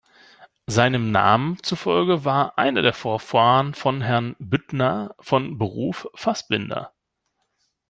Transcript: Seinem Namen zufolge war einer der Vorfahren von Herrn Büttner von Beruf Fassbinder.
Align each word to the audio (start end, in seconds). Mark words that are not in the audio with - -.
Seinem 0.65 1.11
Namen 1.11 1.61
zufolge 1.61 2.25
war 2.25 2.57
einer 2.57 2.81
der 2.81 2.93
Vorfahren 2.93 3.75
von 3.75 4.01
Herrn 4.01 4.35
Büttner 4.39 5.13
von 5.19 5.59
Beruf 5.59 6.07
Fassbinder. 6.15 6.91